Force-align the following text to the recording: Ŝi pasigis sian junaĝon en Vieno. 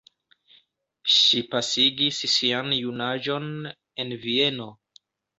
Ŝi 1.15 1.41
pasigis 1.51 2.21
sian 2.35 2.71
junaĝon 2.77 3.45
en 4.05 4.15
Vieno. 4.25 4.67